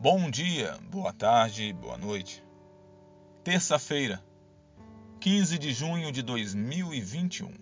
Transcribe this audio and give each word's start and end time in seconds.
Bom 0.00 0.30
dia, 0.30 0.78
boa 0.92 1.12
tarde, 1.12 1.72
boa 1.72 1.98
noite. 1.98 2.40
Terça-feira, 3.42 4.22
15 5.18 5.58
de 5.58 5.72
junho 5.72 6.12
de 6.12 6.22
2021. 6.22 7.52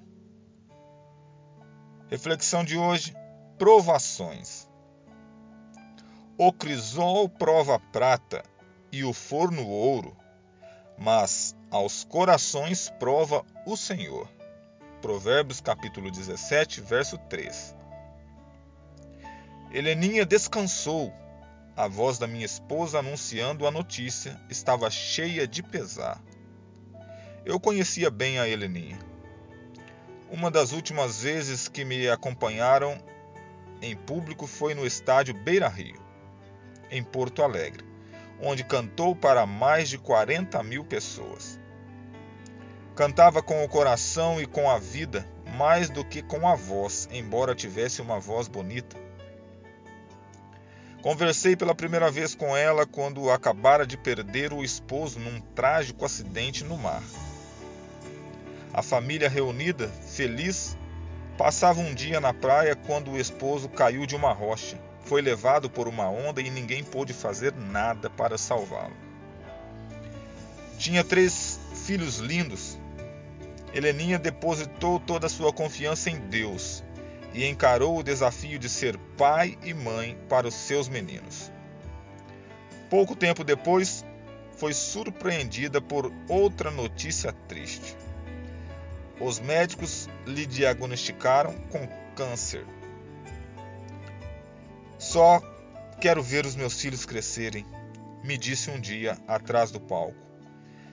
Reflexão 2.11 2.62
de 2.62 2.77
hoje: 2.77 3.17
provações. 3.57 4.69
O 6.37 6.53
crisol 6.53 7.27
prova 7.27 7.79
prata 7.79 8.45
e 8.93 9.03
o 9.03 9.15
forno 9.15 9.67
ouro, 9.67 10.15
mas 10.99 11.57
aos 11.71 12.05
corações 12.05 12.91
prova 12.99 13.47
o 13.65 13.79
Senhor. 13.79 14.29
Provérbios 15.01 15.63
capítulo 15.63 16.11
17, 16.11 16.83
verso 16.83 17.16
3. 17.16 17.75
Heleninha 19.73 20.27
descansou 20.27 21.11
a 21.77 21.87
voz 21.87 22.16
da 22.16 22.27
minha 22.27 22.47
esposa 22.47 23.01
anunciando 23.01 23.66
a 23.66 23.71
notícia 23.71 24.41
estava 24.48 24.91
cheia 24.91 25.47
de 25.47 25.62
pesar. 25.62 26.23
Eu 27.45 27.61
conhecia 27.61 28.11
bem 28.11 28.39
a 28.39 28.49
Heleninha. 28.49 28.99
Uma 30.30 30.51
das 30.51 30.73
últimas 30.73 31.23
vezes 31.23 31.69
que 31.69 31.85
me 31.85 32.09
acompanharam 32.09 32.99
em 33.83 33.95
público 33.95 34.47
foi 34.47 34.75
no 34.75 34.87
estádio 34.87 35.35
Beira 35.35 35.69
Rio, 35.69 36.01
em 36.91 37.05
Porto 37.05 37.43
Alegre, 37.43 37.85
onde 38.41 38.65
cantou 38.65 39.15
para 39.15 39.45
mais 39.45 39.91
de 39.91 39.99
40 39.99 40.63
mil 40.63 40.83
pessoas. 40.83 41.61
Cantava 42.95 43.43
com 43.43 43.63
o 43.63 43.69
coração 43.69 44.41
e 44.41 44.47
com 44.47 44.71
a 44.71 44.79
vida, 44.79 45.29
mais 45.59 45.91
do 45.91 46.02
que 46.02 46.23
com 46.23 46.49
a 46.49 46.55
voz, 46.55 47.07
embora 47.13 47.55
tivesse 47.55 48.01
uma 48.01 48.19
voz 48.19 48.49
bonita. 48.49 49.05
Conversei 51.06 51.55
pela 51.55 51.73
primeira 51.73 52.10
vez 52.10 52.34
com 52.34 52.56
ela 52.56 52.84
quando 52.84 53.30
acabara 53.30 53.87
de 53.87 53.96
perder 53.96 54.52
o 54.52 54.65
esposo 54.65 55.21
num 55.21 55.40
trágico 55.54 56.04
acidente 56.04 56.65
no 56.65 56.76
mar. 56.76 57.01
A 58.74 58.82
família 58.82 59.29
reunida, 59.29 59.87
feliz, 59.87 60.76
passava 61.38 61.79
um 61.79 61.95
dia 61.95 62.21
na 62.21 62.35
praia 62.35 62.74
quando 62.74 63.13
o 63.13 63.21
esposo 63.21 63.68
caiu 63.68 64.04
de 64.04 64.16
uma 64.16 64.32
rocha. 64.32 64.80
Foi 65.04 65.22
levado 65.22 65.70
por 65.70 65.86
uma 65.86 66.10
onda 66.10 66.40
e 66.40 66.50
ninguém 66.50 66.82
pôde 66.82 67.12
fazer 67.12 67.54
nada 67.54 68.10
para 68.10 68.36
salvá-lo. 68.36 68.96
Tinha 70.76 71.04
três 71.04 71.60
filhos 71.86 72.18
lindos. 72.18 72.76
Heleninha 73.72 74.18
depositou 74.18 74.98
toda 74.98 75.28
a 75.28 75.30
sua 75.30 75.52
confiança 75.52 76.10
em 76.10 76.18
Deus 76.18 76.82
e 77.36 77.46
encarou 77.46 77.98
o 77.98 78.02
desafio 78.02 78.58
de 78.58 78.66
ser 78.66 78.96
pai 79.18 79.58
e 79.62 79.74
mãe 79.74 80.18
para 80.26 80.48
os 80.48 80.54
seus 80.54 80.88
meninos. 80.88 81.52
Pouco 82.88 83.14
tempo 83.14 83.44
depois, 83.44 84.02
foi 84.56 84.72
surpreendida 84.72 85.78
por 85.78 86.10
outra 86.30 86.70
notícia 86.70 87.30
triste. 87.46 87.94
Os 89.20 89.38
médicos 89.38 90.08
lhe 90.26 90.46
diagnosticaram 90.46 91.52
com 91.70 91.86
câncer. 92.14 92.64
Só 94.98 95.42
quero 96.00 96.22
ver 96.22 96.46
os 96.46 96.56
meus 96.56 96.80
filhos 96.80 97.04
crescerem, 97.04 97.66
me 98.24 98.38
disse 98.38 98.70
um 98.70 98.80
dia 98.80 99.18
atrás 99.28 99.70
do 99.70 99.78
palco 99.78 100.26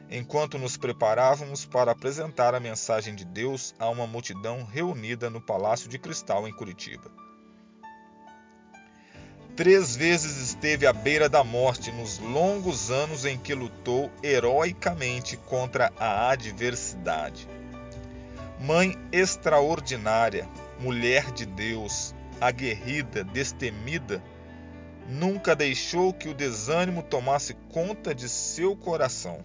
enquanto 0.10 0.58
nos 0.58 0.78
preparávamos 0.78 1.66
para 1.66 1.92
apresentar 1.92 2.54
a 2.54 2.60
mensagem 2.60 3.16
de 3.16 3.26
Deus 3.26 3.74
a 3.80 3.90
uma 3.90 4.06
multidão 4.06 4.64
reunida 4.64 5.30
no 5.30 5.42
Palácio 5.42 5.90
de 5.90 5.98
Cristal, 5.98 6.48
em 6.48 6.54
Curitiba. 6.54 7.12
Três 9.56 9.96
vezes 9.96 10.38
esteve 10.38 10.88
à 10.88 10.94
beira 10.94 11.30
da 11.30 11.44
morte 11.44 11.92
nos 11.92 12.18
longos 12.18 12.90
anos 12.90 13.24
em 13.24 13.38
que 13.38 13.54
lutou 13.54 14.12
heroicamente 14.24 15.38
contra 15.38 15.94
a 16.00 16.30
adversidade. 16.30 17.48
Mãe 18.60 18.98
extraordinária, 19.12 20.50
mulher 20.80 21.32
de 21.32 21.46
Deus, 21.46 22.16
aguerrida, 22.42 23.24
destemida, 23.24 24.24
nunca 25.08 25.56
deixou 25.56 26.12
que 26.14 26.30
o 26.30 26.34
desânimo 26.34 27.04
tomasse 27.04 27.54
conta 27.72 28.16
de 28.16 28.28
seu 28.30 28.76
coração 28.76 29.44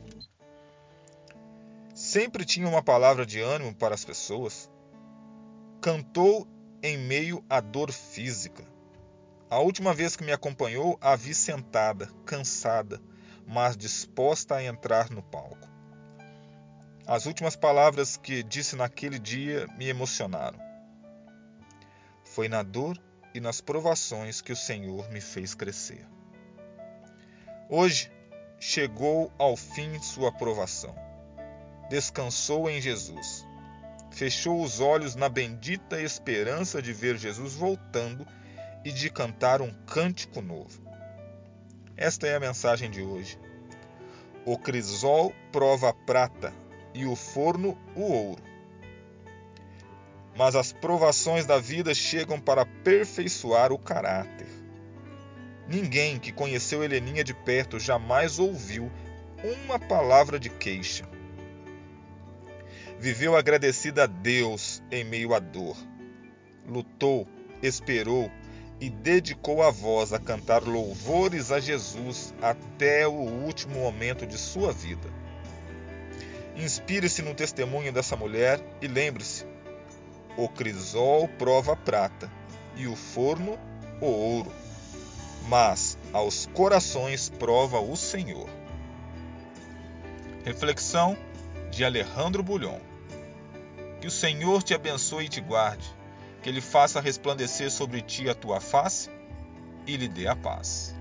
sempre 2.09 2.43
tinha 2.43 2.67
uma 2.67 2.83
palavra 2.83 3.27
de 3.27 3.39
ânimo 3.39 3.75
para 3.75 3.95
as 3.95 4.03
pessoas. 4.03 4.71
Cantou 5.79 6.49
em 6.83 6.97
meio 6.97 7.45
à 7.51 7.61
dor 7.61 7.93
física. 7.93 8.65
A 9.51 9.59
última 9.59 9.93
vez 9.93 10.17
que 10.17 10.25
me 10.25 10.33
acompanhou, 10.33 10.97
a 11.03 11.15
vi 11.15 11.35
sentada, 11.35 12.09
cansada, 12.25 12.99
mas 13.47 13.77
disposta 13.77 14.55
a 14.55 14.65
entrar 14.65 15.11
no 15.11 15.23
palco. 15.23 15.69
As 17.07 17.27
últimas 17.27 17.57
palavras 17.57 18.17
que 18.17 18.43
disse 18.43 18.75
naquele 18.75 19.19
dia 19.19 19.67
me 19.77 19.87
emocionaram. 19.89 20.59
Foi 22.25 22.49
na 22.49 22.63
dor 22.63 22.99
e 23.35 23.41
nas 23.41 23.61
provações 23.61 24.41
que 24.41 24.53
o 24.53 24.57
Senhor 24.57 25.11
me 25.11 25.21
fez 25.21 25.55
crescer. 25.55 26.07
Hoje 27.69 28.11
chegou 28.59 29.31
ao 29.39 29.59
fim 29.59 29.99
sua 30.01 30.33
provação 30.33 31.09
descansou 31.89 32.69
em 32.69 32.81
Jesus. 32.81 33.47
Fechou 34.11 34.63
os 34.63 34.81
olhos 34.81 35.15
na 35.15 35.29
bendita 35.29 36.01
esperança 36.01 36.83
de 36.83 36.93
ver 36.93 37.17
Jesus 37.17 37.55
voltando 37.55 38.27
e 38.85 38.93
de 38.93 39.11
cantar 39.11 39.61
um 39.63 39.73
cântico 39.87 40.41
novo. 40.41 40.83
Esta 41.97 42.27
é 42.27 42.37
a 42.37 42.41
mensagem 42.41 42.91
de 42.91 43.03
hoje. 43.03 43.39
O 44.45 44.57
crisol 44.59 45.33
prova 45.53 45.91
a 45.91 45.93
prata 45.93 46.53
e 46.95 47.07
o 47.07 47.15
forno 47.15 47.79
o 47.95 48.03
ouro. 48.03 48.43
Mas 50.37 50.55
as 50.55 50.73
provações 50.73 51.45
da 51.45 51.59
vida 51.59 51.95
chegam 51.95 52.41
para 52.41 52.63
aperfeiçoar 52.63 53.73
o 53.73 53.79
caráter. 53.79 54.47
Ninguém 55.67 56.19
que 56.19 56.33
conheceu 56.33 56.83
Heleninha 56.83 57.23
de 57.23 57.35
perto 57.35 57.79
jamais 57.79 58.39
ouviu 58.39 58.91
uma 59.43 59.79
palavra 59.79 60.39
de 60.39 60.49
queixa 60.49 61.05
Viveu 63.01 63.37
agradecida 63.37 64.05
a 64.05 64.07
Deus 64.07 64.83
em 64.91 65.05
meio 65.05 65.33
à 65.33 65.39
dor. 65.39 65.77
Lutou, 66.67 67.29
esperou 67.63 68.29
e 68.81 68.91
dedicou 68.91 69.63
a 69.63 69.71
voz 69.71 70.13
a 70.13 70.19
cantar 70.19 70.65
louvores 70.65 71.53
a 71.53 71.61
Jesus 71.61 72.35
até 72.43 73.07
o 73.07 73.13
último 73.13 73.81
momento 73.81 74.27
de 74.27 74.37
sua 74.37 74.73
vida. 74.73 75.09
Inspire-se 76.57 77.23
no 77.23 77.35
testemunho 77.35 77.93
dessa 77.93 78.17
mulher 78.17 78.61
e 78.83 78.89
lembre-se: 78.89 79.47
o 80.37 80.49
crisol 80.49 81.29
prova 81.29 81.77
prata 81.77 82.29
e 82.77 82.89
o 82.89 82.97
forno 82.97 83.57
o 84.01 84.07
ouro, 84.07 84.53
mas 85.49 85.97
aos 86.13 86.47
corações 86.47 87.29
prova 87.29 87.79
o 87.81 87.97
Senhor. 87.97 88.49
Reflexão 90.45 91.17
de 91.79 91.85
Alejandro 91.85 92.43
Bulhon. 92.43 92.81
Que 94.01 94.09
o 94.09 94.11
Senhor 94.11 94.65
te 94.65 94.75
abençoe 94.75 95.27
e 95.27 95.29
te 95.29 95.41
guarde, 95.41 95.87
que 96.43 96.49
Ele 96.49 96.61
faça 96.61 97.01
resplandecer 97.01 97.71
sobre 97.71 98.03
ti 98.03 98.29
a 98.29 98.35
tua 98.35 98.61
face 98.61 99.09
e 99.87 99.97
lhe 99.97 100.09
dê 100.09 100.27
a 100.27 100.35
paz. 100.35 100.98